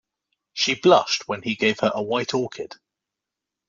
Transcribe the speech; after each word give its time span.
She 0.53 0.73
blushed 0.73 1.27
when 1.27 1.43
he 1.43 1.53
gave 1.53 1.81
her 1.81 1.91
a 1.93 2.01
white 2.01 2.33
orchid. 2.33 2.75